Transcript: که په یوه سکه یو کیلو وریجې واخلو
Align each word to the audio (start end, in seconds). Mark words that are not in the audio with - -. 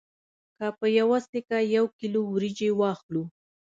که 0.57 0.67
په 0.79 0.85
یوه 0.99 1.17
سکه 1.29 1.57
یو 1.75 1.85
کیلو 1.99 2.21
وریجې 2.33 2.69
واخلو 2.79 3.23